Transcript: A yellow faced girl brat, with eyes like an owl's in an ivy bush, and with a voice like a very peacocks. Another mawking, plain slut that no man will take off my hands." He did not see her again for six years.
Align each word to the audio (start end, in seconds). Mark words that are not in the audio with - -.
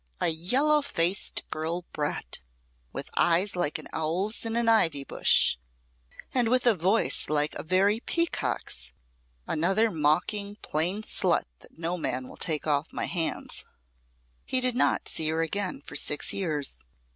A 0.19 0.29
yellow 0.29 0.81
faced 0.81 1.43
girl 1.51 1.83
brat, 1.93 2.39
with 2.91 3.11
eyes 3.17 3.55
like 3.55 3.77
an 3.77 3.87
owl's 3.93 4.47
in 4.47 4.55
an 4.55 4.67
ivy 4.67 5.03
bush, 5.03 5.57
and 6.33 6.49
with 6.49 6.65
a 6.65 6.73
voice 6.73 7.29
like 7.29 7.53
a 7.53 7.61
very 7.61 7.99
peacocks. 7.99 8.93
Another 9.45 9.91
mawking, 9.91 10.55
plain 10.63 11.03
slut 11.03 11.45
that 11.59 11.77
no 11.77 11.99
man 11.99 12.27
will 12.27 12.35
take 12.37 12.65
off 12.65 12.91
my 12.91 13.05
hands." 13.05 13.63
He 14.43 14.59
did 14.59 14.75
not 14.75 15.07
see 15.07 15.29
her 15.29 15.43
again 15.43 15.83
for 15.85 15.95
six 15.95 16.33
years. 16.33 16.79